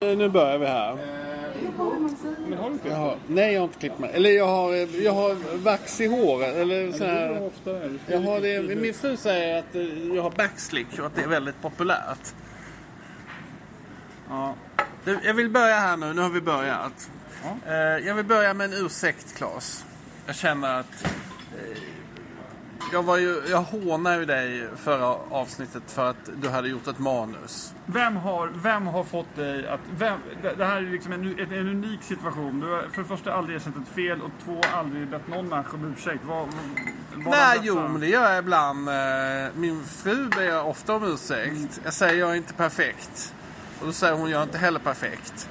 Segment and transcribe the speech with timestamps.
[0.00, 0.94] Nu börjar vi här.
[2.48, 2.88] Men har du inte?
[2.88, 3.14] Jaha.
[3.26, 4.10] Nej, jag har inte klippt mig.
[4.14, 6.56] Eller jag har, jag har vax i håret.
[6.56, 7.50] Eller så här.
[8.06, 11.28] Jag har det, min fru säger att eh, jag har backslick och att det är
[11.28, 12.34] väldigt populärt.
[14.28, 14.54] Ja.
[15.24, 17.10] Jag vill börja här nu, nu har vi börjat.
[17.44, 17.72] Ja.
[17.72, 19.84] Eh, Jag vill börja med en ursäkt, Claes.
[20.26, 21.12] Jag känner att...
[22.92, 26.98] Jag, var ju, jag hånade ju dig förra avsnittet för att du hade gjort ett
[26.98, 27.74] manus.
[27.86, 29.80] Vem har, vem har fått dig att...
[29.98, 32.60] Vem, det, det här är liksom en, en, en unik situation.
[32.60, 35.74] Du har för det första aldrig erkänt ett fel och två aldrig bett någon människa
[35.76, 36.24] om ursäkt.
[36.24, 36.48] Vad,
[37.14, 38.88] vad, Nej, jo, men det gör jag ibland.
[38.88, 38.94] Eh,
[39.54, 41.80] Min fru ber jag ofta om ursäkt.
[41.84, 43.34] Jag säger jag är inte perfekt.
[43.80, 45.48] Och då säger hon jag är inte heller perfekt.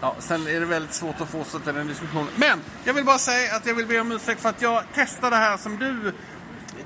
[0.00, 2.28] Ja, sen är det väldigt svårt att fortsätta den diskussionen.
[2.36, 5.36] Men jag vill bara säga att jag vill be om ursäkt för att jag testade
[5.36, 6.12] det här som du...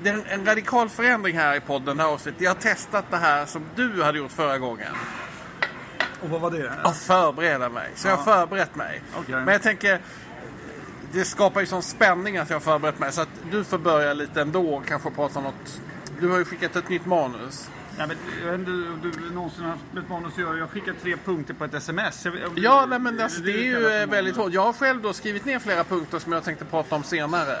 [0.03, 2.41] Det är en, radikal förändring här i podden, det här avsnittet.
[2.41, 4.93] Jag har testat det här som du hade gjort förra gången.
[6.21, 6.71] Och vad var det?
[6.83, 7.91] Att förbereda mig.
[7.95, 9.01] Så jag har förberett mig.
[9.15, 9.35] Okej.
[9.35, 9.99] Men jag tänker...
[11.11, 13.11] Det skapar ju sån spänning att jag har förberett mig.
[13.11, 15.81] Så att du får börja lite ändå och kanske prata om något.
[16.19, 17.69] Du har ju skickat ett nytt manus.
[17.97, 20.57] Ja, men, jag vet inte om du någonsin har haft med ett manus att göra.
[20.57, 22.25] Jag skickar tre punkter på ett sms.
[22.25, 24.53] Jag, Ja, nej, men alltså, det är det ju eh, väldigt hårt.
[24.53, 27.57] Jag har själv då skrivit ner flera punkter som jag tänkte prata om senare.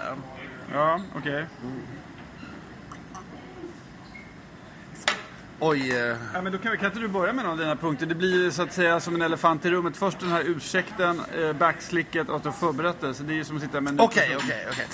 [0.73, 1.45] Ja, okej.
[5.59, 5.91] Oj.
[5.91, 8.05] eh, Ja, men då kan, kan inte du börja med någon av dina punkter?
[8.05, 9.97] Det blir så att säga som en elefant i rummet.
[9.97, 13.13] Först den här ursäkten, eh, backslicket och att du förberett det.
[13.13, 14.85] Så det är ju som att sitta med en Okej, okej, okej.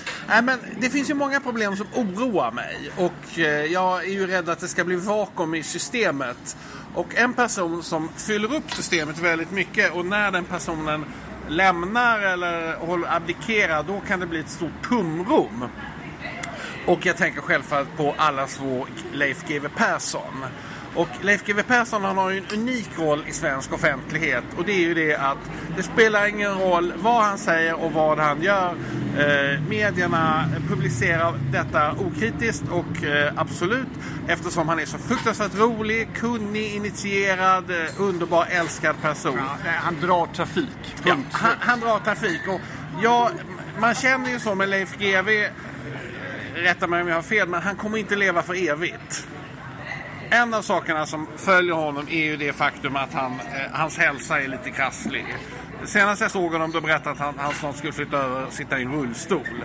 [0.44, 2.92] Men det finns ju många problem som oroar mig.
[2.98, 6.58] Och eh, jag är ju rädd att det ska bli vakuum i systemet.
[6.96, 11.06] Och en person som fyller upp systemet väldigt mycket och när den personen
[11.48, 12.76] lämnar eller
[13.16, 15.66] abdikerar då kan det bli ett stort tomrum.
[16.86, 20.46] Och jag tänker självfallet på allas vår Leif GW Persson.
[20.96, 24.72] Och Leif GW Persson han har ju en unik roll i svensk offentlighet och det
[24.72, 25.38] är ju det att
[25.78, 28.76] det spelar ingen roll vad han säger och vad han gör.
[29.18, 33.88] Eh, medierna publicerar detta okritiskt och eh, absolut
[34.28, 39.38] eftersom han är så fruktansvärt rolig, kunnig, initierad, eh, underbar, älskad person.
[39.38, 40.96] Ja, han drar trafik.
[41.04, 42.60] Ja, han, han drar trafik och
[43.04, 43.32] ja,
[43.80, 45.50] man känner ju så med Leif GW
[46.56, 49.28] rätta mig om jag har fel, men han kommer inte leva för evigt.
[50.30, 54.42] En av sakerna som följer honom är ju det faktum att han, eh, hans hälsa
[54.42, 55.26] är lite krasslig.
[55.86, 58.54] Senast jag såg honom då berättade han att han, han snart skulle flytta över och
[58.54, 59.64] sitta i en rullstol.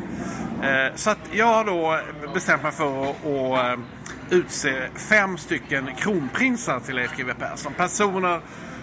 [0.63, 2.01] Eh, så att jag har då
[2.35, 3.85] bestämt mig för att, att eh,
[4.31, 7.73] utse fem stycken kronprinsar till Leif GW Persson.
[7.77, 8.41] Personer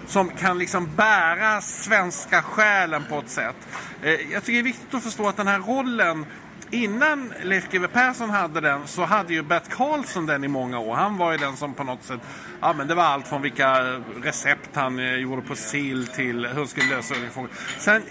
[0.07, 3.55] som kan liksom bära svenska själen på ett sätt.
[4.01, 6.25] Eh, jag tycker det är viktigt att förstå att den här rollen
[6.73, 10.95] Innan Leif GW Persson hade den så hade ju Bert Karlsson den i många år.
[10.95, 12.19] Han var ju den som på något sätt,
[12.61, 13.81] ja men det var allt från vilka
[14.23, 17.49] recept han eh, gjorde på sill till hur han skulle lösa frågor.
[17.77, 18.01] Sen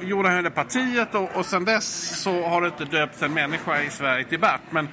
[0.00, 3.82] gjorde han det partiet och, och sen dess så har det inte döpts en människa
[3.82, 4.60] i Sverige till Bert.
[4.70, 4.88] Men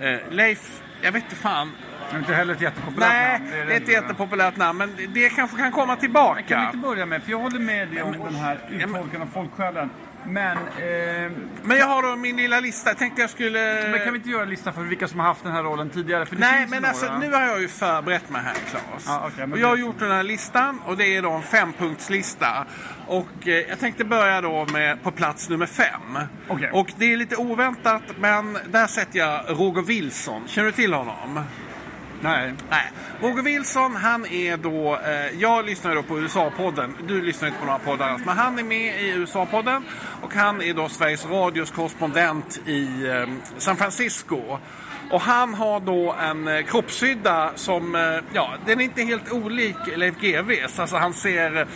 [0.00, 1.72] eh, Leif, jag vet inte fan.
[2.12, 3.50] Är inte heller ett jättepopulärt Nej, namn.
[3.68, 6.64] det är ett jättepopulärt namn men det- kanske kan komma Men Kan vi tillbaka.
[6.66, 9.90] inte börja med, för jag håller med dig om den här uttolkningen av folksjälen.
[10.26, 11.32] Men, eh,
[11.62, 12.90] Men jag har då min lilla lista.
[12.90, 13.88] Jag tänkte jag skulle...
[13.90, 15.90] men kan vi inte göra en lista för vilka som har haft den här rollen
[15.90, 16.26] tidigare?
[16.26, 16.88] För det Nej, men några.
[16.88, 19.06] alltså nu har jag ju förberett mig här, Claes.
[19.24, 22.66] Okej, men och jag har gjort den här listan och det är då en fempunktslista.
[23.06, 26.18] Och eh, jag tänkte börja då med på plats nummer fem.
[26.48, 26.70] Okej.
[26.72, 30.42] Och det är lite oväntat, men där sätter jag Roger Wilson.
[30.48, 31.40] Känner du till honom?
[32.20, 32.54] Nej.
[32.70, 32.92] Nej.
[33.20, 34.94] Roger Wilson, han är då...
[34.94, 36.94] Eh, jag lyssnar ju då på USA-podden.
[37.08, 38.22] Du lyssnar inte på några poddar alls.
[38.26, 39.82] Men han är med i USA-podden.
[40.22, 43.28] Och han är då Sveriges Radios korrespondent i eh,
[43.58, 44.58] San Francisco.
[45.10, 47.94] Och han har då en eh, kroppshydda som...
[47.94, 48.00] Eh,
[48.32, 50.78] ja, den är inte helt olik Leif GWs.
[50.78, 51.66] Alltså han ser...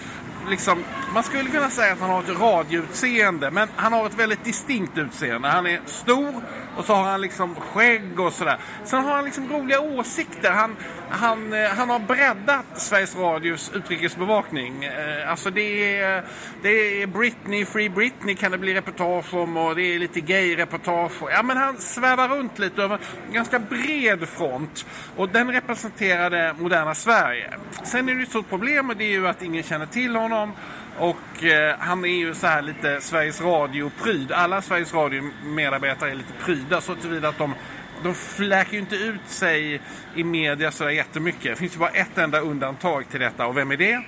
[0.49, 0.85] Liksom,
[1.15, 4.99] man skulle kunna säga att han har ett radioutseende, men han har ett väldigt distinkt
[4.99, 5.49] utseende.
[5.49, 6.35] Han är stor
[6.77, 8.59] och så har han liksom skägg och sådär.
[8.85, 10.51] Sen har han liksom roliga åsikter.
[10.51, 10.77] Han,
[11.11, 14.85] han, eh, han har breddat Sveriges Radios utrikesbevakning.
[14.85, 16.25] Eh, alltså det är,
[16.63, 21.13] det är Britney, Free Britney kan det bli reportage om och det är lite gay-reportage.
[21.31, 24.87] Ja men han svävar runt lite över en ganska bred front.
[25.17, 27.51] Och den representerade moderna Sverige.
[27.85, 30.17] Sen är det ju ett stort problem och det är ju att ingen känner till
[30.17, 30.53] honom.
[30.99, 34.33] Och eh, han är ju så här lite Sveriges Radio-pryd.
[34.33, 37.55] Alla Sveriges Radio-medarbetare är lite pryda så tillvida att de
[38.03, 39.81] de fläker ju inte ut sig
[40.15, 41.43] i media så där jättemycket.
[41.43, 44.03] Det finns ju bara ett enda undantag till detta och vem är det?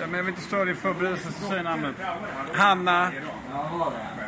[0.00, 1.94] Ja, men jag vill inte störa din förberedelse, så säg namnet.
[2.54, 3.10] Hanna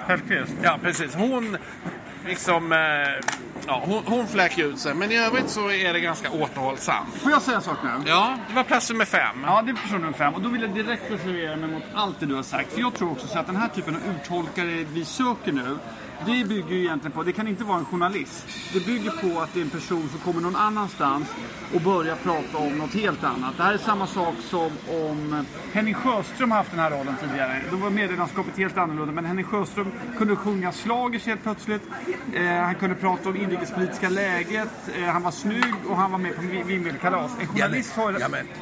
[0.06, 0.52] Hellquist.
[0.62, 1.14] Ja, precis.
[1.14, 1.56] Hon
[2.26, 2.72] liksom...
[2.72, 2.78] Eh,
[3.68, 7.14] Ja, hon, hon fläker ut sig, men i övrigt så är det ganska återhållsamt.
[7.14, 7.90] Får jag säga en sak nu?
[8.06, 9.44] Ja, det var plats nummer fem.
[9.46, 10.34] Ja, det är person nummer fem.
[10.34, 12.72] Och då vill jag direkt reservera mig mot allt det du har sagt.
[12.72, 15.78] För jag tror också så att den här typen av uttolkare vi söker nu,
[16.26, 18.46] det bygger ju egentligen på, det kan inte vara en journalist.
[18.72, 21.28] Det bygger på att det är en person som kommer någon annanstans
[21.74, 23.56] och börjar prata om något helt annat.
[23.56, 27.62] Det här är samma sak som om Henning Sjöström har haft den här rollen tidigare.
[27.70, 31.82] Då var medielandskapet helt annorlunda, men Henning Sjöström kunde sjunga slagers helt plötsligt.
[32.34, 34.68] Eh, han kunde prata om inrikespolitiska läget,
[34.98, 37.30] eh, han var snygg och han var med på Vimmelkalas.
[37.40, 38.12] En journalist har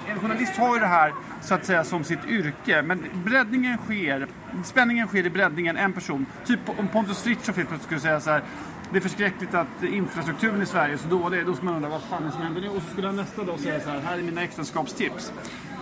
[0.09, 1.13] en journalist har ju det här
[1.43, 2.83] så att säga som sitt yrke.
[2.83, 4.29] Men breddningen sker,
[4.65, 6.27] spänningen sker i breddningen en person.
[6.47, 8.43] Typ om Pontus Fritiof helt plötsligt skulle säga så här.
[8.91, 11.47] Det är förskräckligt att infrastrukturen i Sverige är så dålig.
[11.47, 12.69] Då ska man undra vad fan är det som händer nu?
[12.69, 14.01] Och så skulle han nästa dag säga så här.
[14.01, 15.33] Här är mina äktenskapstips.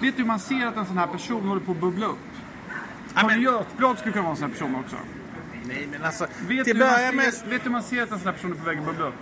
[0.01, 2.19] Vet du hur man ser att en sån här person håller på att bubbla upp?
[3.15, 4.97] Ja, men- Götblad skulle kunna vara en sån här person också.
[5.65, 6.79] Nej, men alltså, Vet du, hur
[7.17, 9.07] man ser, vet man ser att en sån här person är på väg att bubbla
[9.07, 9.15] upp?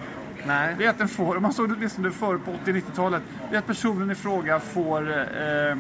[0.47, 0.75] Nej.
[0.79, 3.59] Det är att den får, om man såg det åtminstone förr på 80-90-talet, det är
[3.59, 5.77] att personen i fråga får eh,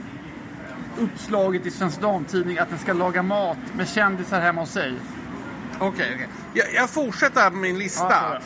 [1.01, 4.95] uppslaget i Svensk Damtidning att den ska laga mat med kändisar hemma hos sig.
[5.81, 6.29] Okej, okej.
[6.55, 8.09] Jag, jag fortsätter min lista.
[8.11, 8.41] Ja,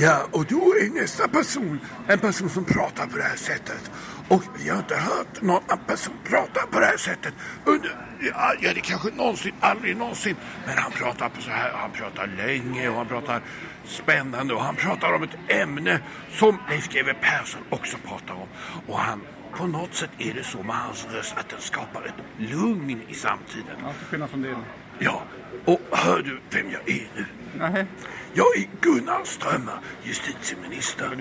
[0.00, 3.90] Ja, och då är nästa person en person som pratar på det här sättet.
[4.28, 7.34] Och vi har inte hört någon person prata på det här sättet
[7.64, 10.36] under, ja, ja det kanske någonsin, aldrig någonsin.
[10.66, 13.40] Men han pratar på så här, han pratar länge och han pratar
[13.84, 16.00] spännande och han pratar om ett ämne
[16.30, 18.48] som Leif GW Persson också pratar om.
[18.86, 19.20] Och han,
[19.56, 23.14] på något sätt är det så med hans röst att den skapar ett lugn i
[23.14, 23.76] samtiden.
[23.82, 24.56] Ja, till skillnad från din.
[24.98, 25.22] Ja,
[25.68, 27.24] och hör du vem jag är nu?
[27.58, 27.86] Nej.
[28.32, 31.18] Jag är Gunnar Strömmer, justitieminister.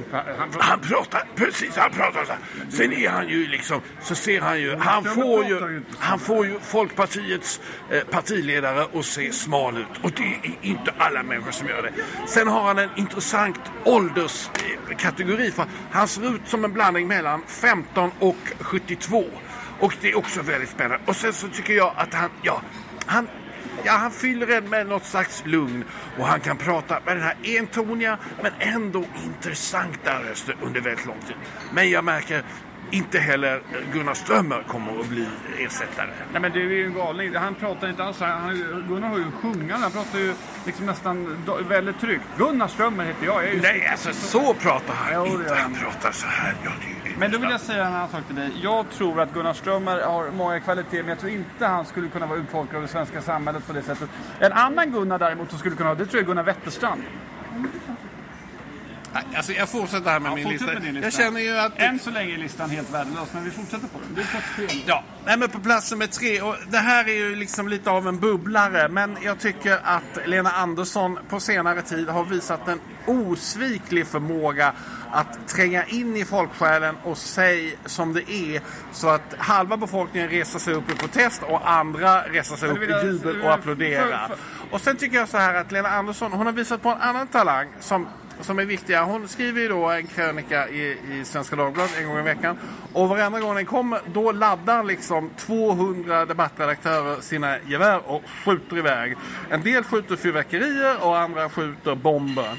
[0.60, 2.40] Han, pratar, precis, han pratar så här.
[2.70, 6.60] Sen är han ju liksom, så ser han ju, han får ju han får ju
[6.60, 7.62] Folkpartiets
[7.92, 10.04] eh, partiledare att se smal ut.
[10.04, 11.94] Och det är inte alla människor som gör det.
[12.28, 15.52] Sen har han en intressant ålderskategori.
[15.52, 19.26] För han ser ut som en blandning mellan 15 och 72.
[19.80, 21.00] Och det är också väldigt spännande.
[21.06, 22.62] Och sen så tycker jag att han, ja,
[23.06, 23.28] han
[23.88, 25.84] Ja, han fyller en med något slags lugn
[26.18, 31.20] och han kan prata med den här entoniga men ändå intressanta rösten under väldigt lång
[31.28, 31.36] tid.
[31.74, 32.44] Men jag märker
[32.92, 33.62] inte heller
[33.94, 36.10] Gunnar Strömmer kommer att bli ersättare.
[36.32, 37.36] Nej men det är ju en galning.
[37.36, 38.20] Han pratar inte alls.
[38.20, 39.76] Han, Gunnar har ju sjungande.
[39.76, 40.34] Han pratar ju
[40.66, 41.38] liksom nästan
[41.70, 42.24] väldigt tryggt.
[42.38, 43.48] Gunnar Strömmer heter jag.
[43.48, 45.56] jag Nej, alltså så pratar han det inte.
[45.56, 46.56] Han pratar så här.
[46.64, 46.72] Ja,
[47.18, 48.52] Men då vill jag säga en annan sak till dig.
[48.62, 52.26] Jag tror att Gunnar Strömmer har många kvaliteter, men jag tror inte han skulle kunna
[52.26, 54.10] vara uttolkare av det svenska samhället på det sättet.
[54.40, 57.02] En annan Gunnar däremot som skulle kunna ha det tror jag är Gunnar Wetterstrand.
[59.36, 60.66] Alltså, jag fortsätter här med Ja, min lista.
[60.66, 61.00] med lista.
[61.02, 61.72] Jag känner ju att...
[61.76, 64.16] Än så länge är listan helt värdelös, men vi fortsätter på den.
[64.16, 64.68] Det är plats tre.
[64.86, 66.42] Ja, nej, men på plats nummer tre.
[66.42, 68.90] Och det här är ju liksom lite av en bubblare.
[68.90, 74.74] Men jag tycker att Lena Andersson på senare tid har visat en osviklig förmåga
[75.12, 78.62] att tränga in i folksjälen och säga som det är.
[78.92, 83.06] Så att halva befolkningen reser sig upp i protest och andra reser sig upp i
[83.06, 84.32] jubel och applåderar.
[84.72, 87.28] Och sen tycker jag så här att Lena Andersson, hon har visat på en annan
[87.28, 88.08] talang som,
[88.42, 89.04] som är viktiga.
[89.04, 92.58] Hon skriver ju då en krönika i, i Svenska Dagbladet en gång i veckan.
[92.94, 99.16] Och varenda gång den kommer, då laddar liksom 200 debattredaktörer sina gevär och skjuter iväg.
[99.50, 102.58] En del skjuter fyrverkerier och andra skjuter bomber.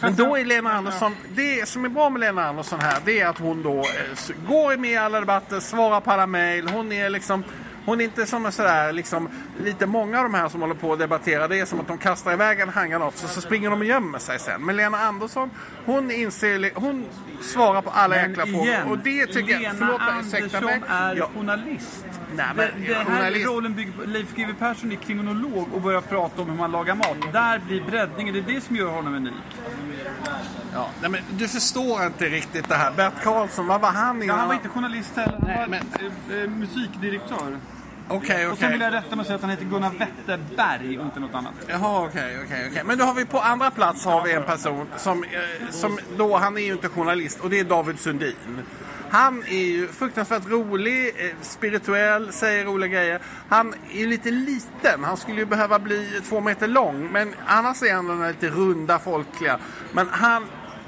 [0.00, 3.26] Men då är Lena Andersson, det som är bra med Lena Andersson här, det är
[3.26, 6.68] att hon då eh, går med i alla debatter, svarar på alla mejl.
[6.68, 7.44] Hon är liksom,
[7.84, 9.28] hon är inte som en sådär, liksom,
[9.64, 11.98] lite många av de här som håller på att debattera, det är som att de
[11.98, 14.64] kastar iväg en handgranat så, så springer de och gömmer sig sen.
[14.64, 15.50] Men Lena Andersson,
[15.86, 17.06] hon inser, hon
[17.40, 18.90] svarar på alla jäkla frågor.
[18.90, 20.74] Och det tycker jag, Lena förlåt ursäkta mig.
[20.74, 22.06] Andersson är Ja, journalist.
[22.34, 25.80] Nej, men det, det här journalist- rollen bygger på, Leif GW Persson är kriminolog och
[25.80, 27.32] börjar prata om hur man lagar mat.
[27.32, 29.32] Där blir breddningen, det är det som gör honom unik.
[30.74, 32.90] Ja, nej, men du förstår inte riktigt det här.
[32.92, 34.38] Bert Karlsson, vad var han Ja, innan?
[34.38, 37.58] han var inte journalist heller, han Nej, var men- eh, eh, musikdirektör.
[38.12, 41.04] Okej, Och sen vill jag rätta mig och säga att han heter Gunnar Wetterberg och
[41.04, 41.52] inte något annat.
[41.66, 42.82] Jaha, okej, okej, okej.
[42.84, 46.36] Men då har vi på andra plats har vi en person som, eh, som då,
[46.36, 48.34] han är ju inte journalist och det är David Sundin.
[49.10, 53.20] Han är ju fruktansvärt rolig, eh, spirituell, säger roliga grejer.
[53.48, 57.08] Han är ju lite liten, han skulle ju behöva bli två meter lång.
[57.12, 59.58] Men annars är han den här lite runda, folkliga.
[59.92, 60.46] Men han,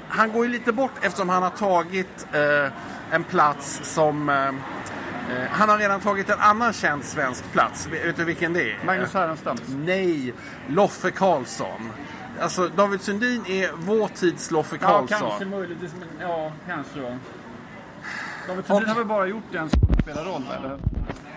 [0.09, 2.71] han går ju lite bort eftersom han har tagit eh,
[3.11, 4.29] en plats som...
[4.29, 4.53] Eh, eh,
[5.51, 7.87] han har redan tagit en annan känd svensk plats.
[7.91, 8.79] Vet du vilken det är?
[8.85, 9.57] Magnus Härenstam.
[9.85, 10.33] Nej,
[10.67, 11.91] Loffe Karlsson.
[12.41, 15.19] Alltså David Sundin är vår tids Loffe Ja, Karlsson.
[15.19, 15.91] kanske möjligtvis.
[15.99, 17.17] men- Ja, kanske då.
[18.47, 20.77] David Sundin har väl bara gjort en skådespelarroll, eller?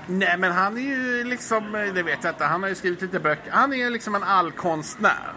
[0.07, 3.21] Nej men han är ju liksom, det vet jag inte, han har ju skrivit lite
[3.21, 3.51] böcker.
[3.53, 5.33] Han är liksom en allkonstnär.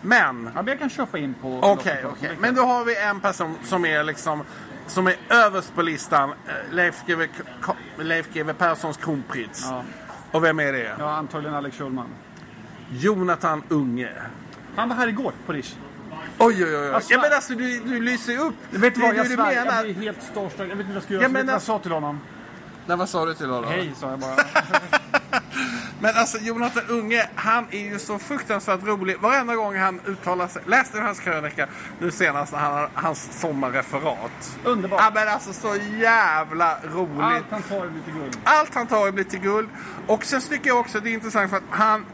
[0.00, 1.58] Men, Ja, men jag kan köpa in på...
[1.62, 2.36] okej, okej.
[2.40, 4.42] Men då har vi en person som är liksom
[4.86, 6.30] som är överst på listan.
[6.30, 7.26] eh, Leif GW
[7.98, 9.66] Leif GW Perssons kronprins.
[9.70, 9.82] Ja.
[10.32, 10.94] Och vem är det?
[10.98, 12.06] Ja, antagligen Alex Schulman.
[12.90, 14.12] Jonathan Unge.
[14.76, 15.74] Han var här igår på Rish.
[16.38, 16.90] Oj, oj, oj.
[16.94, 18.54] Alltså- ja, men alltså du, du lyser upp.
[18.70, 19.82] Vet du Det är vad, jag du svär, jag menar.
[19.82, 20.70] blir helt starstruck.
[20.70, 21.22] Jag vet inte vad jag ska göra.
[21.22, 22.20] Ja, men vet du vad jag alltså- sa till honom?
[22.86, 23.70] Nej, vad sa du till honom?
[23.70, 24.34] Hej, sa jag bara.
[26.00, 29.18] Men alltså Jonathan Unge, han är ju så fruktansvärt rolig.
[29.20, 30.62] Varenda gång han uttalar sig.
[30.66, 31.66] Läste hans krönika
[31.98, 34.58] nu senast när han har hans sommarreferat.
[34.64, 35.00] Underbart.
[35.02, 37.20] Ja men alltså så jävla roligt.
[37.22, 38.36] Allt han tar är lite guld.
[38.44, 39.68] Allt han tar blir till guld.
[40.06, 42.04] Och sen tycker jag också att det är intressant för att han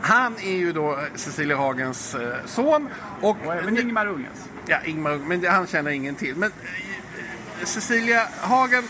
[0.00, 2.88] han är ju då Cecilia Hagens eh, son.
[3.20, 4.48] Och, även Ingmar Unges.
[4.66, 6.36] Ja, Ingmar, men han känner ingen till.
[6.36, 7.07] Men eh,
[7.64, 8.82] Cecilia Hagen,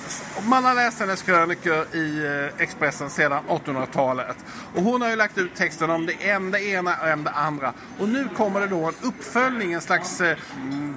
[0.48, 4.36] man har läst hennes krönikor i eh, Expressen sedan 1800-talet.
[4.74, 6.12] Och hon har ju lagt ut texten om det
[6.50, 7.72] det ena och det andra.
[7.98, 10.36] Och nu kommer det då en uppföljning, en slags eh,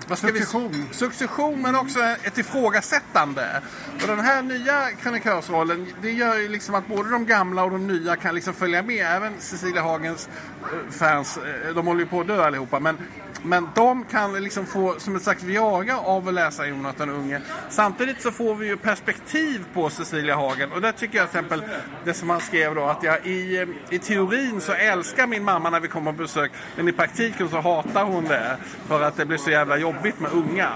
[0.08, 0.72] vad ska Succession.
[0.72, 3.62] Vi, succession, men också ett ifrågasättande.
[4.02, 7.88] Och den här nya krönikörsrollen, det gör ju liksom att både de gamla och de
[7.88, 9.06] nya kan liksom följa med.
[9.06, 10.30] Även Cecilia Hagens
[10.62, 11.40] eh, fans,
[11.76, 12.80] de håller ju på att dö allihopa.
[12.80, 12.98] Men
[13.44, 17.42] men de kan liksom få som ett slags Viagra av att läsa Jonathan Unge.
[17.70, 20.72] Samtidigt så får vi ju perspektiv på Cecilia Hagen.
[20.72, 21.64] Och där tycker jag till exempel
[22.04, 25.80] det som han skrev då att jag i, i teorin så älskar min mamma när
[25.80, 26.52] vi kommer på besök.
[26.76, 28.58] Men i praktiken så hatar hon det.
[28.88, 30.70] För att det blir så jävla jobbigt med unga.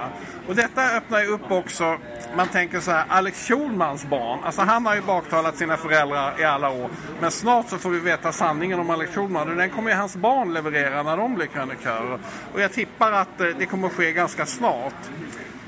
[0.47, 1.97] Och detta öppnar ju upp också,
[2.35, 4.39] man tänker så här, Alex Schulmans barn.
[4.43, 6.89] Alltså han har ju baktalat sina föräldrar i alla år.
[7.21, 9.49] Men snart så får vi veta sanningen om Alex Schulman.
[9.49, 12.19] Och den kommer ju hans barn leverera när de blir krönikörer.
[12.53, 14.93] Och jag tippar att eh, det kommer att ske ganska snart.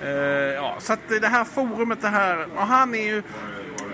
[0.04, 3.24] Uh, ja, så att det här forumet, det här, och han är ju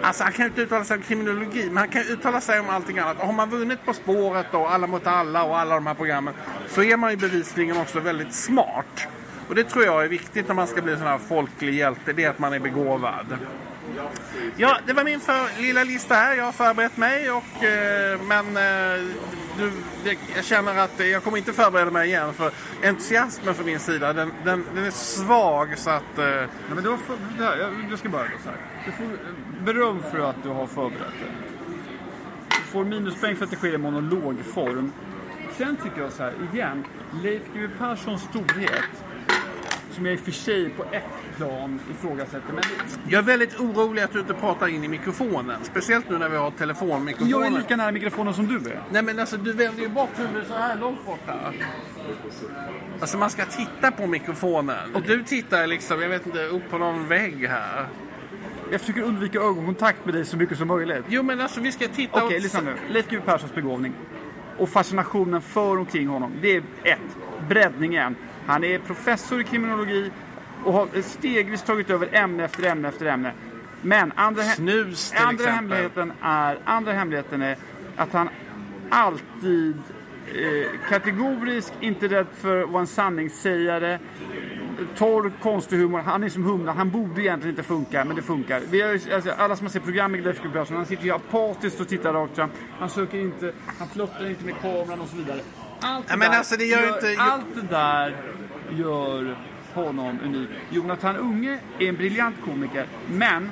[0.02, 2.60] Alltså han kan ju inte uttala sig om kriminologi, men han kan ju uttala sig
[2.60, 3.20] om allting annat.
[3.20, 6.34] Och har man vunnit På spåret och Alla mot alla och alla de här programmen,
[6.68, 9.08] så är man ju bevisligen också väldigt smart.
[9.48, 12.14] Och det tror jag är viktigt när man ska bli en sån här folklig hjälte,
[12.14, 13.38] det är att man är begåvad.
[14.58, 16.36] Ja, det var min för, lilla lista här.
[16.36, 19.04] Jag har förberett mig och eh, men eh,
[19.58, 19.72] du,
[20.04, 22.52] det, jag känner att jag kommer inte förbereda mig igen för
[22.84, 26.90] entusiasmen från min sida den, den, den är svag så att eh, Nej, men du,
[26.90, 28.58] har för, det här, jag, jag ska börja då så här.
[28.86, 29.18] Du får
[29.66, 31.32] beröm för att du har förberett dig.
[32.50, 34.92] Du får minuspoäng för att det sker i monologform.
[35.58, 36.86] Sen tycker jag så här, igen.
[37.24, 39.04] Leif GW Perssons storhet,
[39.94, 41.04] som jag i och för sig på ett
[41.38, 42.54] plan ifrågasätter.
[42.54, 42.64] Men
[43.08, 45.58] jag är väldigt orolig att du inte pratar in i mikrofonen.
[45.64, 47.32] Speciellt nu när vi har telefonmikrofoner.
[47.32, 48.80] jag är lika nära mikrofonen som du är.
[48.92, 51.54] Nej men alltså du vänder ju bort huvudet så här långt borta.
[53.00, 54.96] Alltså man ska titta på mikrofonen.
[54.96, 57.86] Och du tittar liksom, jag vet inte, upp på någon vägg här.
[58.72, 61.06] Jag försöker undvika ögonkontakt med dig så mycket som möjligt.
[61.08, 62.74] Jo men alltså vi ska titta Okej, åt- lyssna nu.
[62.90, 63.94] Leif GW Perssons begåvning
[64.58, 66.32] och fascinationen för och omkring honom.
[66.42, 67.00] Det är ett,
[67.50, 68.16] breddningen.
[68.46, 70.12] Han är professor i kriminologi
[70.64, 73.32] och har stegvis tagit över ämne efter ämne efter ämne.
[73.82, 75.56] Men andra, Snus till andra, exempel.
[75.56, 77.58] hemligheten är, andra hemligheten är
[77.96, 78.30] att han
[78.90, 79.78] alltid
[80.28, 84.00] eh, kategorisk, inte rädd för att vara en sanningssägare.
[84.98, 86.00] Torr, konstig humor.
[86.00, 86.77] Han är som humlan.
[86.77, 88.62] Han borde egentligen inte funka, men det funkar.
[88.70, 91.12] Vi har, alltså, alla som har sett programmet med Leif GW Persson, han sitter ju
[91.12, 92.50] apatiskt och tittar rakt fram.
[92.80, 95.39] Han söker inte, han flörtar inte med kameran och så vidare.
[95.80, 98.15] Allt Ja, men alltså, det gör ju inte- Allt det där
[98.72, 99.38] gör
[99.74, 100.50] honom unik.
[100.70, 103.51] Jonathan Unge är en briljant komiker, men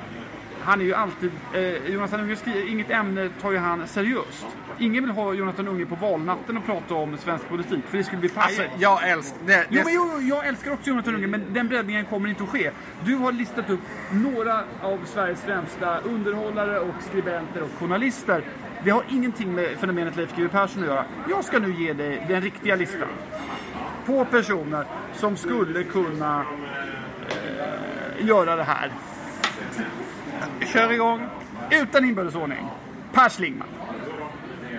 [0.64, 1.32] han är ju alltid...
[1.54, 2.38] Eh, Jonathan Unge
[2.68, 4.46] inget ämne tar ju han seriöst.
[4.80, 8.20] Ingen vill ha Jonathan Unge på valnatten och prata om svensk politik, för det skulle
[8.20, 8.60] bli pajigt.
[8.60, 9.38] Alltså jag älskar...
[9.46, 12.50] Det, Jo, men jo, jag älskar också Jonathan Unge, men den breddningen kommer inte att
[12.50, 12.72] ske.
[13.06, 13.80] Du har listat upp
[14.12, 18.44] några av Sveriges främsta underhållare och skribenter och journalister.
[18.84, 21.06] Det har ingenting med fenomenet Leif GW Persson att göra.
[21.30, 23.08] Jag ska nu ge dig den riktiga listan.
[24.06, 26.46] På personer som skulle kunna
[27.30, 28.92] eh, göra det här.
[30.74, 31.28] Kör igång.
[31.72, 32.68] Utan inbördesordning.
[33.14, 33.68] Per Schlingmann.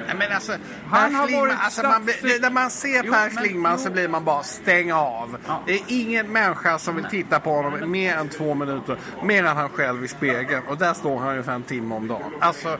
[0.07, 0.52] Nej, men alltså,
[0.90, 2.02] Han har varit alltså man,
[2.40, 5.37] när man ser Jo, Per men- Schlingman så blir man bara stäng av.
[5.47, 5.62] Ja.
[5.66, 8.97] Det är ingen människa som vill titta på honom mer än två minuter.
[9.23, 10.62] Mer än han själv i spegeln.
[10.69, 12.33] Och där står han ungefär en timme om dagen.
[12.40, 12.78] Alltså...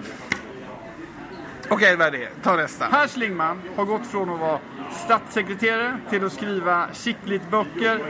[1.69, 2.29] Okej, vad är det?
[2.43, 2.87] Ta nästa.
[2.89, 4.59] Per Schlingmann har gått från att vara
[5.05, 8.01] statssekreterare till att skriva skickligt böcker,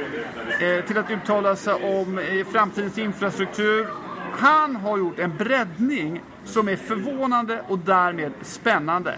[0.61, 3.87] eh, till att uttala sig om eh, framtidens infrastruktur.
[4.33, 9.15] Han har gjort en breddning som är förvånande och därmed spännande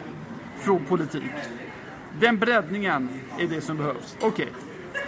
[0.59, 1.33] från politik.
[2.21, 4.17] Den breddningen är det som behövs.
[4.21, 4.49] Okej.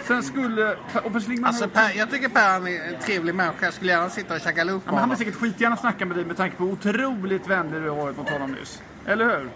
[0.03, 0.75] Sen skulle...
[1.03, 3.65] Och Per Schlingmann Alltså, per, jag tycker Per är en trevlig människa.
[3.65, 5.09] Jag skulle gärna sitta och käka lunch med men han honom.
[5.09, 8.17] vill säkert skitgärna snacka med dig med tanke på hur otroligt vänlig du har varit
[8.17, 8.81] mot honom nyss.
[9.05, 9.49] Eller hur?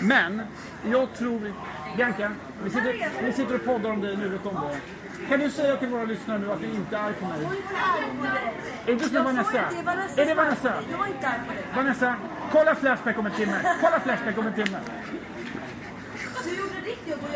[0.00, 0.42] Men,
[0.90, 1.52] jag tror...
[1.96, 2.30] Bianca,
[2.64, 4.76] vi sitter, vi sitter och poddar om dig nu, vet om det.
[5.28, 7.38] Kan du säga till våra lyssnare nu att du inte är arg på mig?
[8.86, 9.60] Är det som Vanessa?
[10.16, 10.72] Är det Vanessa?
[10.90, 11.64] Jag var inte arg på dig.
[11.76, 12.14] Vanessa,
[12.52, 13.60] kolla Flashback om en timme.
[13.80, 14.78] Kolla Flashback om en timme.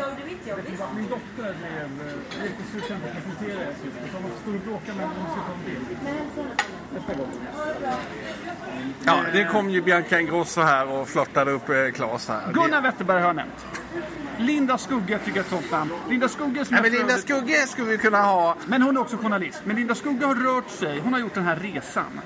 [0.07, 0.59] Du gjorde mitt jobb.
[0.69, 0.83] Visst?
[0.95, 3.95] Min dotter blev eh, lite sugen på att presentera er sist.
[4.11, 5.97] Så de stod och bråkade med hon skulle ta en bild.
[6.03, 6.41] Men hälsa
[6.93, 7.31] Nästa gång.
[9.05, 12.53] Ja, det kom ju Bianca Ingrosso här och flörtade upp eh, Claes här.
[12.53, 13.65] Gunnar Wetterberg har jag nämnt.
[14.37, 15.91] Linda Skugge tycker jag är ett sånt namn.
[16.09, 18.55] Linda Skugge som Nej, men Linda Skugge skulle vi kunna ha.
[18.65, 19.61] Men hon är också journalist.
[19.63, 20.99] Men Linda Skugge har rört sig.
[20.99, 22.21] Hon har gjort den här resan.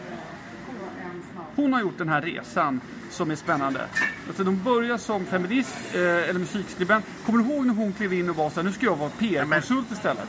[1.56, 3.80] Hon har gjort den här resan som är spännande.
[4.28, 7.06] Alltså, de börjar som feminist eh, eller musikskribent.
[7.26, 9.10] Kommer du ihåg när hon klev in och var så här, nu ska jag vara
[9.10, 10.28] PR-konsult istället?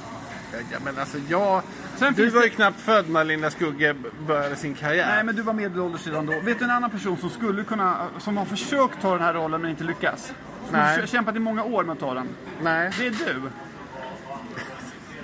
[0.73, 1.63] Ja, men alltså, jag...
[1.97, 3.95] Sen Du var det- ju knappt född när Linda Skugge
[4.27, 5.07] började sin karriär.
[5.15, 6.41] Nej, men du var medelålders redan då.
[6.41, 9.61] Vet du en annan person som skulle kunna, som har försökt ta den här rollen
[9.61, 10.27] men inte lyckas?
[10.27, 11.01] Som Nej.
[11.01, 12.29] har kämpat i många år med att ta den.
[12.63, 12.91] Nej.
[12.99, 13.43] Det är du.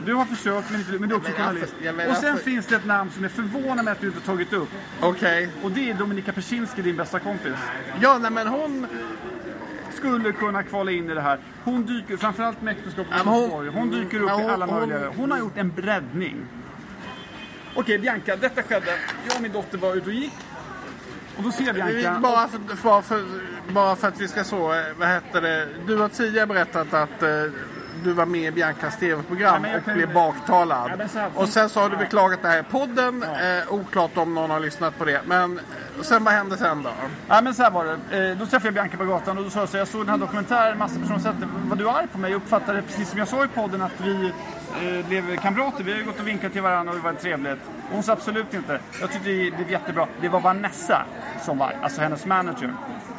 [0.08, 1.74] Du har försökt men, inte, men du är också Men journalist.
[1.82, 4.06] ja, men och sen alltså- finns det ett namn som är förvånande med att du
[4.06, 4.68] inte tagit upp.
[5.00, 5.48] Okej.
[5.62, 7.52] Och det är Dominika Persinski, din bästa kompis.
[8.00, 8.86] Ja, nej men hon...
[9.94, 11.38] Skulle kunna kvala in i det här.
[11.64, 14.66] Hon dyker, framförallt med äktenskapet Ja, hon- hon, hon dyker upp men i hon- alla
[14.66, 15.12] hon- möjliga...
[15.16, 16.36] Hon har gjort en breddning.
[17.74, 18.90] Okej, Bianca, detta skedde.
[19.28, 20.34] Jag och min dotter var ute och gick.
[21.36, 22.20] Och då ser Bianca...
[22.22, 23.24] Bara för, bara, för,
[23.72, 25.68] bara för att vi ska så, eh, vad heter det?
[25.86, 27.28] Du har tidigare berättat att eh,
[28.04, 30.90] du var med i Biancas tv-program och kan- blev baktalad.
[30.98, 33.22] Ja, här- och sen så har du beklagat det här i podden.
[33.22, 35.20] Eh, oklart om någon har lyssnat på det.
[35.26, 36.90] Men eh, sen vad hände sen då?
[37.28, 38.30] Ja men så här var det.
[38.30, 40.08] Eh, Då träffade jag Bianca på gatan och då sa jag så jag såg den
[40.08, 41.34] här dokumentären, massa personer sett.
[41.68, 42.30] Var du arg på mig?
[42.30, 44.32] Jag uppfattade precis som jag sa i podden att vi
[45.00, 45.84] eh, blev kamrater.
[45.84, 47.58] Vi har gått och vinkat till varandra och det var trevligt.
[47.88, 48.80] Och hon sa absolut inte.
[49.00, 50.06] Jag tyckte det blev jättebra.
[50.20, 51.02] Det var Vanessa
[51.44, 52.72] som var alltså hennes manager.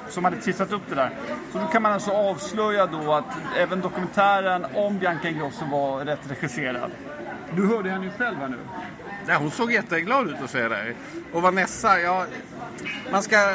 [0.10, 1.10] Som hade trissat upp det där.
[1.52, 6.32] Så då kan man alltså avslöja då att även dokumentären om Bianca Ingrosso var rätt
[6.32, 6.92] regisserad.
[7.56, 8.58] Du hörde henne ju själv här nu.
[9.30, 10.96] Ja, hon såg jätteglad ut att se dig.
[11.34, 12.26] Och Vanessa, ja...
[13.12, 13.50] Man ska...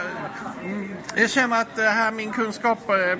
[0.64, 2.90] Mm, jag känner att det här min kunskap...
[2.90, 3.18] Eh, eh,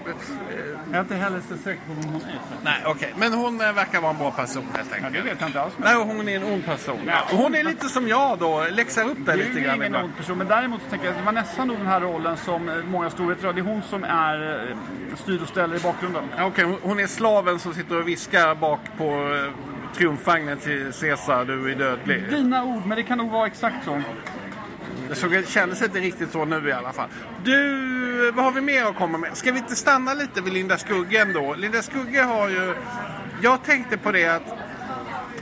[0.90, 2.38] Jag är inte heller så säker på vem hon är.
[2.64, 3.14] nej, okej.
[3.18, 5.14] Men hon eh, verkar vara en bra person helt Ja, enkelt.
[5.24, 5.72] det vet jag inte alls.
[5.76, 7.10] Nej, hon är en ond person.
[7.32, 10.04] Och hon är lite som jag då, läxar upp är lite grann ingen ibland.
[10.04, 13.10] ond person, men däremot så tänker jag att Vanessa nog den här rollen som många
[13.10, 13.52] storheter.
[13.52, 14.76] Det är hon som är
[15.16, 16.24] styr och ställer i bakgrunden.
[16.36, 19.38] Ja, Okej, hon- hon är slaven som sitter och viskar bak på
[19.94, 22.28] triumfvagnen till Caesar, du är dödlig.
[22.30, 24.02] Dina ord, men det kan nog vara exakt så.
[25.08, 27.08] Det såg, kändes inte riktigt så nu i alla fall.
[27.44, 29.36] Du, vad har vi mer att komma med?
[29.36, 31.54] Ska vi inte stanna lite vid Linda Skugge ändå?
[31.54, 32.74] Linda Skugge har ju...
[33.42, 34.42] Jag tänkte på det att...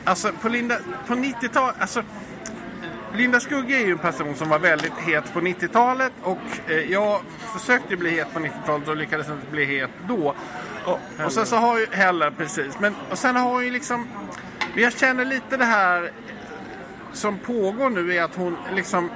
[0.05, 0.77] Alltså på Linda...
[1.07, 1.77] På 90-talet...
[1.79, 2.03] Alltså,
[3.15, 7.21] Linda Skugge är ju en person som var väldigt het på 90-talet och eh, jag
[7.59, 10.35] försökte bli het på 90-talet och lyckades inte bli het då.
[10.85, 12.79] Och, och sen så har ju heller precis.
[12.81, 14.09] Men och sen har hon ju liksom...
[14.75, 16.13] men Jag känner lite det här
[17.13, 19.11] som pågår nu är att hon liksom...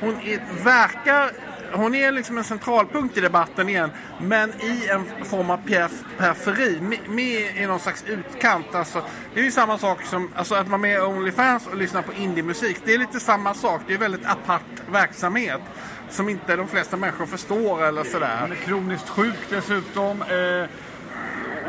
[0.00, 1.30] Hon är, verkar...
[1.72, 3.90] Hon är liksom en centralpunkt i debatten igen,
[4.20, 5.60] men i en form av
[6.18, 8.74] periferi, med, med i någon slags utkant.
[8.74, 9.02] Alltså,
[9.34, 12.12] det är ju samma sak som alltså, att vara med i Onlyfans och lyssna på
[12.12, 12.76] indiemusik.
[12.84, 13.80] Det är lite samma sak.
[13.86, 14.62] Det är väldigt apart
[14.92, 15.60] verksamhet
[16.10, 18.38] som inte de flesta människor förstår eller sådär.
[18.40, 20.22] Hon är kroniskt sjuk dessutom.
[20.22, 20.68] Eh,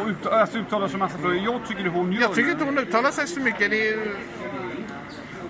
[0.05, 1.35] och ut, alltså uttalar sig en massa frågor.
[1.35, 3.69] Jag tycker hon gör Jag tycker inte hon uttalar sig så mycket.
[3.69, 4.15] Det är ju...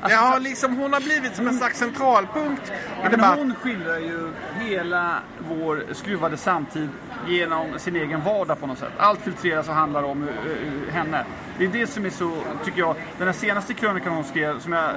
[0.10, 2.72] Ja, liksom hon har blivit som en slags centralpunkt
[3.06, 3.40] i debatten.
[3.40, 6.90] hon skildrar ju hela vår skruvade samtid
[7.28, 8.92] genom sin egen vardag på något sätt.
[8.98, 11.26] Allt filtreras och handlar om uh, uh, henne.
[11.58, 12.32] Det är det som är så,
[12.66, 14.92] tycker jag, den här senaste krönikan hon skrev som jag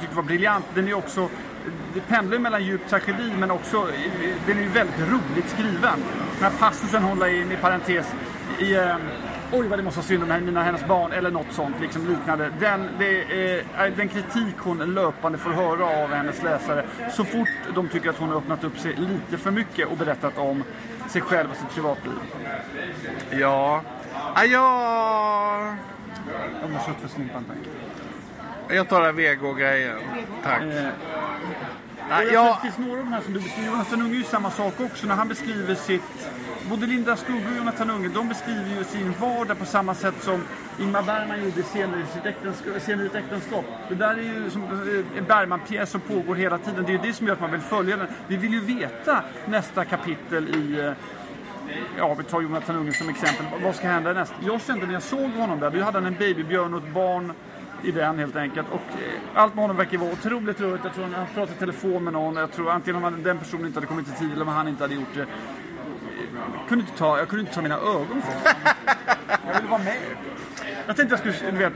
[0.00, 1.28] tyckte var briljant, den är också
[1.94, 3.88] det pendlar mellan djup tragedi men också,
[4.46, 5.98] den är ju väldigt roligt skriven.
[6.38, 8.06] Den här passusen hon la in i parentes
[8.58, 8.96] i eh,
[9.52, 12.50] Oj vad det måste vara synd om mina hennes barn eller något sånt liksom liknande.
[12.60, 17.88] Den, det är, den kritik hon löpande får höra av hennes läsare så fort de
[17.88, 20.64] tycker att hon har öppnat upp sig lite för mycket och berättat om
[21.08, 22.14] sig själv och sitt privatliv.
[23.30, 23.82] Ja.
[24.34, 25.76] Ja, jag...
[26.62, 27.56] Jag har kött för snimpan tack.
[28.76, 29.98] Jag tar den vego-grejen.
[30.42, 30.62] Tack.
[30.62, 30.88] Eh,
[32.10, 33.70] jag jag, det finns några av de här som du beskriver.
[33.70, 35.06] Jonathan Unge är ju samma sak också.
[35.06, 36.30] När han beskriver sitt...
[36.70, 40.42] Både Linda Skugge och Jonathan Unge, de beskriver ju sin vardag på samma sätt som
[40.80, 42.82] Ingmar Bergman gjorde senare i sitt äktenskap.
[42.82, 43.64] Senare i ett äktenskap.
[43.88, 46.84] Det där är ju som eh, en Bergman-pjäs som pågår hela tiden.
[46.84, 48.06] Det är ju det som gör att man vill följa den.
[48.28, 50.80] Vi vill ju veta nästa kapitel i...
[50.80, 50.92] Eh,
[51.98, 53.46] ja, vi tar Jonathan Unge som exempel.
[53.62, 54.34] Vad ska hända näst?
[54.46, 57.32] Jag kände när jag såg honom där, då hade han en babybjörn och ett barn
[57.82, 58.66] i den helt enkelt.
[58.70, 60.80] Och eh, allt med honom verkar vara otroligt roligt.
[60.84, 62.36] Jag tror han pratade i telefon med någon.
[62.36, 64.84] Jag tror antingen om den personen inte hade kommit i tid eller om han inte
[64.84, 65.26] hade gjort det
[66.68, 68.54] kunde inte ta, jag kunde inte ta mina ögon från.
[69.46, 69.96] Jag ville vara med.
[70.86, 71.72] Jag tänkte jag skulle, du vet.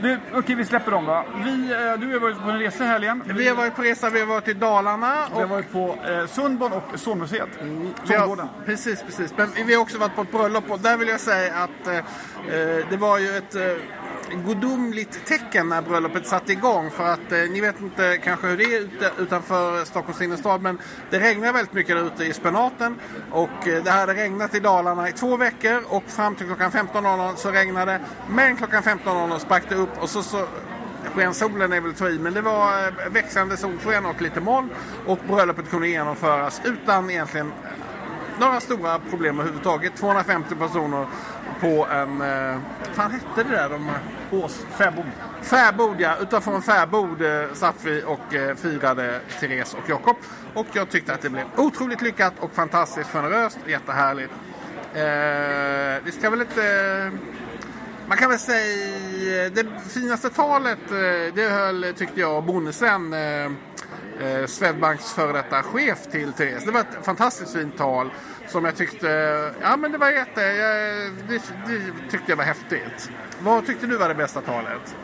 [0.00, 1.24] Du, Okej, vi släpper dem då.
[1.44, 3.22] Vi, eh, du har varit på en resa i helgen.
[3.26, 5.26] Vi har varit på resa, vi har varit i Dalarna.
[5.30, 7.48] Vi har Och varit på eh, Sundborn och Zonmuseet.
[7.60, 8.48] vi har, Sundgården.
[8.66, 9.32] precis, precis.
[9.36, 11.96] Men vi har också varit på ett bröllop och där vill jag säga att eh,
[11.96, 13.62] eh, det var ju ett eh,
[14.46, 16.90] gudomligt tecken när bröllopet satte igång.
[16.90, 20.62] För att eh, ni vet inte kanske hur det är ute, utanför eh, Stockholms innerstad
[20.62, 20.78] men
[21.10, 22.96] det regnar väldigt mycket där ute i spenaten.
[23.30, 27.34] Och eh, det hade regnat i Dalarna i två veckor och fram till klockan 15.00
[27.36, 28.00] så regnade det.
[28.28, 30.46] Men klockan 15.00 sprack det upp och så, så
[31.14, 34.40] sken solen är väl att ta i, men det var eh, växande solsken och lite
[34.40, 34.70] moln.
[35.06, 37.52] Och bröllopet kunde genomföras utan egentligen
[38.40, 39.96] några stora problem överhuvudtaget.
[39.96, 41.06] 250 personer
[41.60, 42.20] på en...
[42.20, 42.60] Eh,
[42.92, 43.68] fan hette det där?
[43.68, 43.90] De,
[44.30, 45.04] Ås, fäbod.
[45.42, 50.16] Fäbod ja, utanför en fäbod eh, satt vi och eh, firade Therese och Jakob.
[50.54, 54.32] Och jag tyckte att det blev otroligt lyckat och fantastiskt generöst, jättehärligt.
[54.94, 56.64] Eh, vi ska väl inte...
[56.64, 57.12] Eh,
[58.08, 63.50] man kan väl säga eh, det finaste talet eh, det höll tyckte jag Bonnesen, eh,
[64.20, 66.64] eh, Swedbanks före detta chef till Therese.
[66.64, 68.10] Det var ett fantastiskt fint tal
[68.48, 69.08] som jag tyckte,
[69.60, 73.10] ja men det var jätte, eh, jag, det, det tyckte jag var häftigt.
[73.40, 74.96] Vad tyckte du var det bästa talet?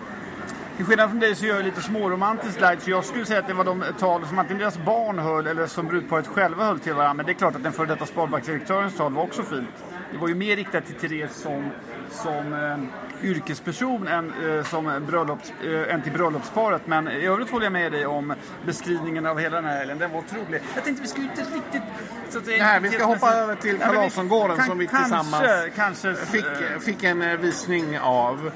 [0.77, 3.47] Till skillnad från dig så gör jag lite småromantiskt lagd så jag skulle säga att
[3.47, 6.79] det var de eh, tal som antingen deras barn höll eller som brudparet själva höll
[6.79, 7.15] till varandra.
[7.15, 9.69] Men det är klart att den före detta Sparbanksdirektörens tal var också fint.
[10.13, 11.71] Det var ju mer riktat till Therese som,
[12.11, 12.79] som eh,
[13.25, 16.83] yrkesperson än, eh, som bröllops, eh, än till bröllopsparet.
[16.87, 18.35] Men i övrigt håller jag med dig om
[18.67, 19.99] beskrivningen av hela den här helgen.
[19.99, 20.63] Den var otrolig.
[20.75, 21.83] Jag tänkte vi skulle inte riktigt...
[22.31, 25.45] Så att Nej, vi ska hoppa över till kan- som vi kanske, tillsammans
[25.77, 26.45] kanske, fick,
[26.81, 28.51] fick en eh, visning av.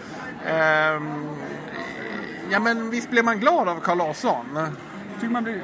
[0.47, 1.29] Ehm,
[2.51, 4.59] ja men visst blev man glad av Carl Larsson?
[5.21, 5.63] Tycker man blir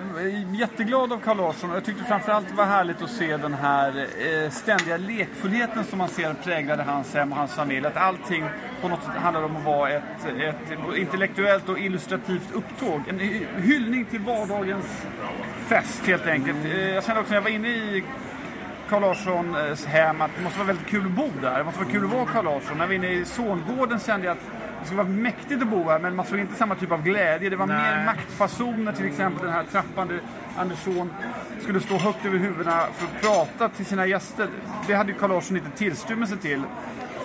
[0.55, 3.99] jätteglad av Carl Larsson och jag tyckte framförallt det var härligt att se den här
[3.99, 7.87] eh, ständiga lekfullheten som man ser präglade hans hem och hans familj.
[7.87, 8.45] Att allting
[8.81, 13.03] på något sätt handlar om att vara ett, ett intellektuellt och illustrativt upptåg.
[13.09, 13.19] En
[13.62, 15.07] hyllning till vardagens
[15.67, 16.65] fest helt enkelt.
[16.65, 18.05] Eh, jag kände också när jag var inne i
[18.88, 21.59] Carl Larssons eh, hem att det måste vara väldigt kul att bo där.
[21.59, 22.79] Det måste vara kul att vara Carl Larsson.
[22.79, 25.88] När vi var inne i Sångården kände jag att det skulle vara mäktigt att bo
[25.88, 27.51] här men man såg inte samma typ av glädje.
[27.51, 27.97] Det var Nej.
[27.97, 30.21] mer maktfasoner till exempel den här trappan där
[30.57, 31.11] Andersson
[31.61, 34.49] skulle stå högt över huvudena för att prata till sina gäster.
[34.87, 36.62] Det hade ju Carl Larsson inte tillstymmelse till.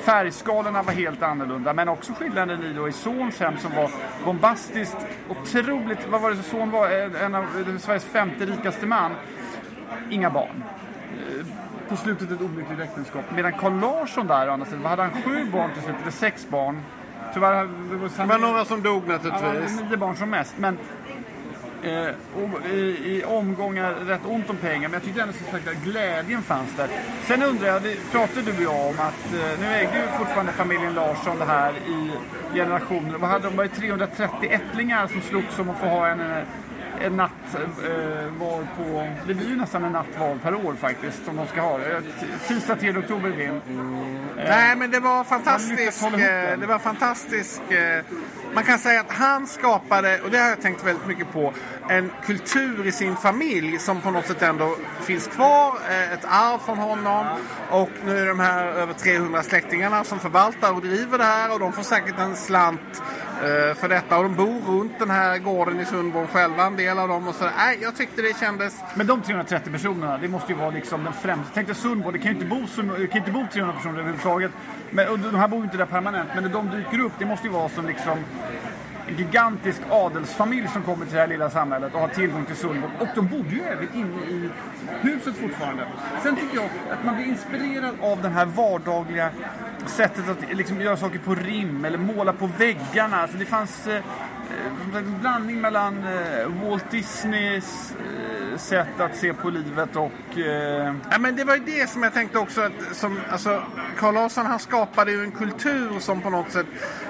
[0.05, 3.91] Färgskalorna var helt annorlunda men också skillnaden i, då, i Sons hem som var
[4.25, 4.97] bombastiskt,
[5.29, 6.89] otroligt, vad var det Son var?
[7.21, 7.45] En av
[7.79, 9.11] Sveriges femte rikaste man.
[10.09, 10.63] Inga barn
[11.89, 13.25] på slutet ett olyckligt äktenskap.
[13.35, 16.81] Medan Carl Larsson där, sidan, vad hade han sju barn till slut, eller sex barn.
[17.33, 17.69] Tyvärr,
[18.19, 19.81] det var, några som dog Ja, naturligtvis.
[19.89, 20.53] nio barn som mest.
[20.57, 20.77] Men
[21.83, 24.89] eh, och, i, i omgångar rätt ont om pengar.
[24.89, 26.89] Men jag tyckte ändå som sagt att glädjen fanns där.
[27.23, 30.93] Sen undrar jag, pratade du och jag om att eh, nu ägde ju fortfarande familjen
[30.93, 32.11] Larsson det här i
[32.57, 33.17] generationer.
[33.17, 33.55] Vad hade de?
[33.57, 36.43] Var det 330 ättlingar som slogs om att få ha en, eh,
[37.01, 39.07] en natt eh, var på...
[39.27, 41.79] Det blir ju nästan en natt var per år faktiskt som de ska ha.
[41.79, 41.99] Eh,
[42.47, 43.61] Tisdag 3 oktober blir det.
[44.49, 46.03] Nej men det var fantastiskt.
[46.03, 46.59] eh.
[46.59, 47.61] Det var fantastiskt.
[47.69, 48.05] eh,
[48.53, 51.53] Man kan säga att han skapade, och det har jag tänkt väldigt mycket på,
[51.89, 55.73] en kultur i sin familj som på något sätt ändå finns kvar.
[55.89, 57.25] eh, Ett arv från honom.
[57.69, 61.59] Och nu är de här över 300 släktingarna som förvaltar och driver det här och
[61.59, 64.17] de får säkert en slant eh, Eh, för detta.
[64.17, 67.27] Och de bor runt den här gården i Sundborn själva, en del av dem.
[67.27, 70.69] Och så, nej, jag tyckte det kändes Men de 330 personerna, det måste ju vara
[70.69, 71.51] liksom den främsta.
[71.53, 74.51] Tänk dig Sundborn, det kan ju inte bo, det kan inte bo 300 personer överhuvudtaget.
[74.89, 77.25] Men, och de här bor ju inte där permanent, men när de dyker upp, det
[77.25, 78.17] måste ju vara som liksom
[79.17, 82.91] gigantisk adelsfamilj som kommer till det här lilla samhället och har tillgång till Sundborn.
[82.99, 84.49] Och de bodde ju även inne i
[85.01, 85.87] huset fortfarande.
[86.23, 89.29] Sen tycker jag att man blir inspirerad av den här vardagliga
[89.85, 93.21] sättet att liksom göra saker på rim eller måla på väggarna.
[93.21, 94.03] Alltså det fanns eh,
[94.97, 97.91] en blandning mellan eh, Walt Disneys
[98.51, 100.37] eh, sätt att se på livet och...
[100.37, 103.63] Eh, Ja, men det var ju det som jag tänkte också att som, alltså,
[103.97, 106.65] Carl Larsson han skapade ju en kultur som på något sätt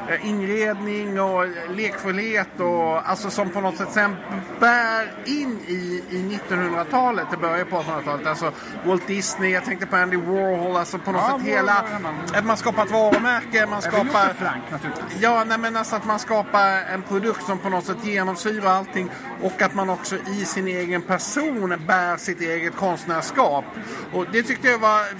[0.09, 4.15] eh, inredning och lekfullhet och alltså som på något sätt sen
[4.59, 7.25] bär in i, i 1900-talet.
[7.31, 8.27] Det börjar på 1800-talet.
[8.27, 8.51] Alltså
[8.85, 11.73] Walt Disney, jag tänkte på Andy Warhol, alltså på något Ja, sätt Warhol hela...
[11.95, 12.15] annan.
[12.35, 14.33] Att man skapar ett varumärke, man skapar...
[14.33, 15.21] Frank naturligtvis.
[15.21, 19.09] Ja, nej, men alltså att man skapar en produkt som på något sätt genomsyrar allting
[19.41, 23.65] och att man också i sin egen person bär sitt eget konstnärskap.
[24.13, 25.19] Och det tyckte jag var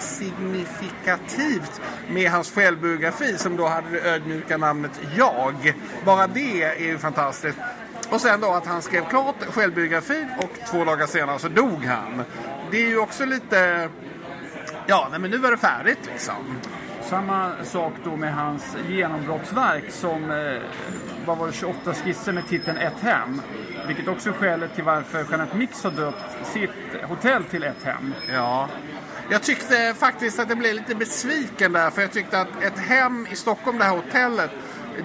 [0.00, 5.74] signifikativt med hans självbiografi som då hade det ödmjuka namnet Jag.
[6.04, 7.58] Bara det är ju fantastiskt.
[8.10, 12.24] Och sen då att han skrev klart självbiografin och två dagar senare så dog han.
[12.70, 13.88] Det är ju också lite...
[14.86, 16.58] Ja, nej, men nu var det färdigt liksom.
[17.08, 20.62] Samma sak då med hans genombrottsverk som eh,
[21.26, 23.42] vad var det, 28 skisser med titeln Ett hem.
[23.86, 26.70] Vilket också är skälet till varför Jeanette Mix har döpt sitt
[27.02, 28.14] hotell till Ett hem.
[28.32, 28.68] Ja.
[29.30, 33.26] Jag tyckte faktiskt att jag blev lite besviken där för jag tyckte att ett hem
[33.30, 34.50] i Stockholm, det här hotellet,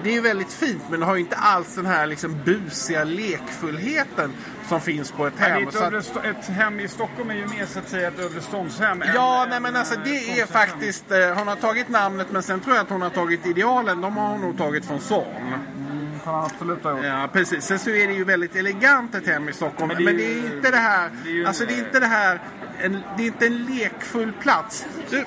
[0.02, 3.04] det är ju väldigt fint men det har ju inte alls den här liksom busiga
[3.04, 4.32] lekfullheten
[4.68, 5.68] som finns på ett hem.
[5.68, 8.40] ett, Så att- ett hem i Stockholm är ju mer så att säga ett övre
[8.40, 9.02] ståndshem.
[9.02, 12.42] än- Ja, än, nej men alltså det är faktiskt, eh, hon har tagit namnet men
[12.42, 15.26] sen tror jag att hon har tagit idealen, de har hon nog tagit från Zorn.
[15.50, 16.80] gjort.
[17.04, 17.64] Ja, precis.
[17.64, 19.88] Sen så är det ju väldigt elegant ett hem i Stockholm.
[19.94, 22.40] Men Men det det är, inte det här, det alltså det är inte det här,
[22.80, 24.86] en, det är inte en lekfull plats.
[25.10, 25.24] Du,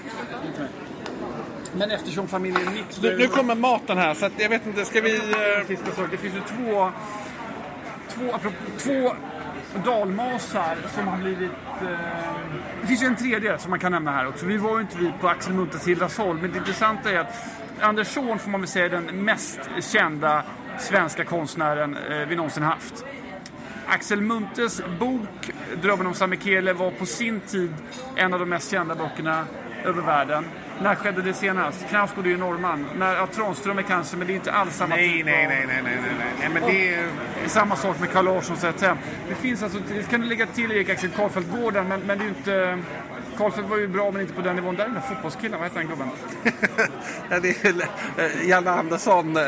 [1.78, 3.02] Men eftersom familjen Mix...
[3.02, 5.16] nu, nu kommer maten här så att jag vet inte, ska vi...
[5.18, 6.08] eh, Sista sak.
[6.12, 6.92] Det finns ju två,
[8.10, 9.14] två, apropå, två
[9.86, 11.52] dalmasar som har blivit...
[11.82, 11.88] Eh,
[12.82, 14.46] det finns ju en tredje som man kan nämna här också.
[14.46, 17.36] Vi var ju inte vi på Axel Munthes Hildasholm, men det intressanta är att
[17.82, 20.44] Anders Zorn får man väl säga är den mest kända
[20.80, 23.06] svenska konstnären eh, vi någonsin haft.
[23.88, 27.74] Axel Munthes bok Drömmen om Samekele var på sin tid
[28.16, 29.46] en av de mest kända böckerna
[29.86, 30.46] över världen.
[30.82, 31.86] När skedde det senast?
[31.90, 32.86] Knausgård är ju norrman.
[32.98, 35.66] När, ja, Tranströmer kanske, men det är inte alls samma Nej, typ nej, av- nej,
[35.68, 36.50] nej, nej, nej, nej.
[36.54, 37.08] men det är...
[37.48, 38.98] Samma sak med Carl Larssons Ett hem.
[39.30, 42.26] Det finns alltså, det kan du lägga till Erik Axel Karlfeldt-gården, men, men det är
[42.26, 42.80] ju inte...
[43.38, 44.76] Karlfeldt var ju bra, men inte på den nivån.
[44.76, 46.10] Där är den där fotbollskillen, vad heter den gubben?
[47.30, 47.74] ja, det är
[48.18, 49.38] eh, Janne Andersson.
[49.38, 49.44] eh,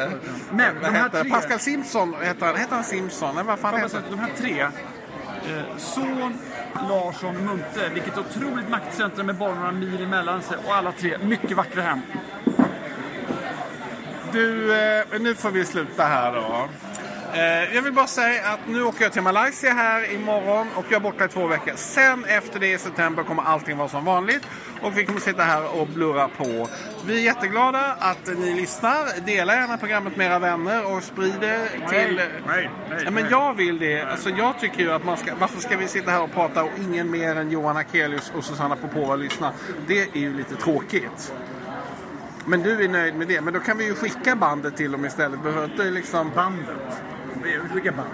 [0.51, 3.35] Men de här tre- Pascal Simpson, heter han, heter han Simpson?
[3.35, 6.37] Nej, vad fan heter alltså, de här tre, eh, Son,
[6.73, 11.57] Larsson, Munthe, vilket otroligt maktcentrum med bara några mil emellan sig och alla tre mycket
[11.57, 12.01] vackra hem.
[14.31, 16.69] Du, eh, nu får vi sluta här då.
[17.33, 20.95] Eh, jag vill bara säga att nu åker jag till Malaysia här imorgon och jag
[20.95, 21.73] är borta i två veckor.
[21.75, 24.47] Sen efter det i september kommer allting vara som vanligt
[24.81, 26.67] och vi kommer sitta här och blurra på.
[27.05, 29.25] Vi är jätteglada att ni lyssnar.
[29.25, 32.15] Dela gärna programmet med era vänner och sprid det till...
[32.15, 33.31] nej, nej, ja, men nej.
[33.31, 34.01] jag vill det.
[34.01, 35.35] Alltså, jag tycker ju att man ska...
[35.35, 38.75] Varför ska vi sitta här och prata och ingen mer än Johan Akelius och Susanna
[38.75, 39.51] Popova lyssnar?
[39.87, 41.33] Det är ju lite tråkigt.
[42.45, 43.41] Men du är nöjd med det.
[43.41, 45.43] Men då kan vi ju skicka bandet till dem istället.
[45.43, 46.31] Behöver inte liksom...
[46.35, 47.01] Bandet.
[47.73, 48.09] Vilka band?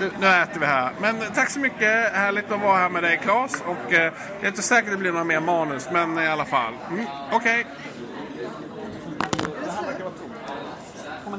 [0.00, 0.92] Nu, nu äter vi här.
[1.00, 2.12] Men tack så mycket.
[2.12, 3.62] Härligt att vara här med dig Claes.
[3.66, 5.88] Och eh, det är inte säkert att det blir några mer manus.
[5.92, 6.74] Men i alla fall.
[6.90, 7.66] Mm, Okej.
[11.24, 11.30] Får